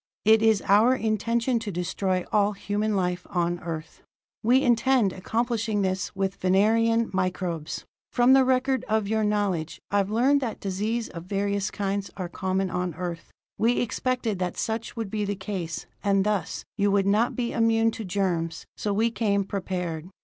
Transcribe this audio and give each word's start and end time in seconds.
It 0.25 0.41
is 0.41 0.63
our 0.65 0.95
intention 0.95 1.59
to 1.59 1.71
destroy 1.71 2.25
all 2.31 2.53
human 2.53 2.95
life 2.95 3.27
on 3.29 3.59
Earth! 3.59 4.01
"We 4.41 4.63
intend 4.63 5.13
accomplishing 5.13 5.83
this 5.83 6.15
with 6.15 6.37
Venerian 6.37 7.11
microbes. 7.13 7.85
From 8.11 8.33
the 8.33 8.43
record 8.43 8.83
of 8.89 9.07
your 9.07 9.23
knowledge, 9.23 9.79
I've 9.91 10.09
learned 10.09 10.41
that 10.41 10.59
diseases 10.59 11.11
of 11.11 11.25
various 11.25 11.69
kinds 11.69 12.09
are 12.17 12.27
common 12.29 12.71
on 12.71 12.95
Earth. 12.95 13.29
We 13.59 13.73
expected 13.77 14.39
that 14.39 14.57
such 14.57 14.95
would 14.95 15.11
be 15.11 15.23
the 15.23 15.35
case, 15.35 15.85
and 16.03 16.23
thus, 16.25 16.65
you 16.79 16.89
would 16.89 17.05
not 17.05 17.35
be 17.35 17.51
immune 17.53 17.91
to 17.91 18.03
germs, 18.03 18.65
so 18.75 18.91
we 18.93 19.11
came 19.11 19.43
prepared. 19.43 20.09